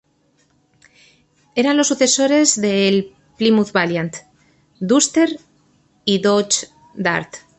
[1.53, 4.15] Eran los sucesores del Plymouth Valiant,
[4.79, 5.39] Duster,
[6.05, 7.35] y Dodge Dart.